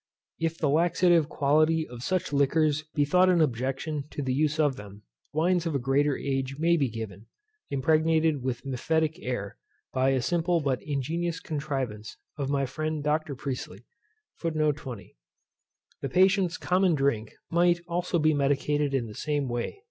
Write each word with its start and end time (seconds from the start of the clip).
If 0.39 0.57
the 0.57 0.67
laxative 0.67 1.29
quality 1.29 1.87
of 1.87 2.01
such 2.01 2.33
liquors 2.33 2.85
be 2.95 3.05
thought 3.05 3.29
an 3.29 3.39
objection 3.39 4.05
to 4.09 4.23
the 4.23 4.33
use 4.33 4.59
of 4.59 4.75
them, 4.75 5.03
wines 5.31 5.67
of 5.67 5.75
a 5.75 5.77
greater 5.77 6.17
age 6.17 6.55
may 6.57 6.75
be 6.75 6.89
given, 6.89 7.27
impregnated 7.69 8.41
with 8.41 8.65
mephitic 8.65 9.19
air, 9.21 9.57
by 9.93 10.09
a 10.09 10.21
simple 10.23 10.59
but 10.59 10.81
ingenious 10.81 11.39
contrivance 11.39 12.17
of 12.35 12.49
my 12.49 12.65
friend 12.65 13.03
Dr. 13.03 13.35
Priestley. 13.35 13.85
The 14.41 15.13
patient's 16.11 16.57
common 16.57 16.95
drink 16.95 17.33
might 17.51 17.81
also 17.87 18.17
be 18.17 18.33
medicated 18.33 18.95
in 18.95 19.05
the 19.05 19.13
same 19.13 19.47
way. 19.47 19.77